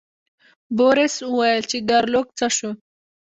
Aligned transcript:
بوریس 0.77 1.15
وویل 1.29 1.61
چې 1.71 1.77
ګارلوک 1.89 2.27
څه 2.37 2.47
شو. 2.55 2.71